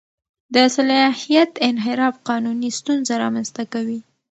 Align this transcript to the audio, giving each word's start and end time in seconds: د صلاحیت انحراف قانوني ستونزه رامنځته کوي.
د 0.53 0.55
صلاحیت 0.75 1.51
انحراف 1.69 2.15
قانوني 2.27 2.69
ستونزه 2.79 3.13
رامنځته 3.23 3.63
کوي. 3.73 3.99